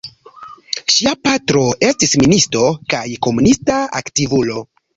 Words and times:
Ŝia 0.93 1.13
patro 1.27 1.61
estis 1.89 2.17
ministo 2.23 2.65
kaj 2.97 3.05
komunista 3.29 3.79
aktivulo. 4.05 4.69